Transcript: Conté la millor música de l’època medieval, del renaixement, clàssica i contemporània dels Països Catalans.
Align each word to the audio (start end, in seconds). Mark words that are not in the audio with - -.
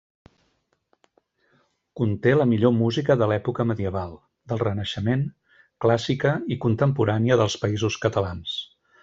Conté 1.99 2.33
la 2.37 2.47
millor 2.53 2.73
música 2.77 3.17
de 3.23 3.27
l’època 3.33 3.65
medieval, 3.73 4.15
del 4.53 4.63
renaixement, 4.65 5.23
clàssica 5.87 6.33
i 6.57 6.59
contemporània 6.67 7.39
dels 7.45 7.61
Països 7.67 8.01
Catalans. 8.09 8.59